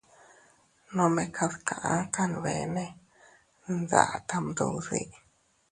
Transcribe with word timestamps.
Nome 0.95 1.23
kad 1.35 1.51
kaʼa 1.67 1.93
kanbene 2.13 2.85
nda 3.75 4.03
tam 4.27 4.45
duddi. 4.57 5.01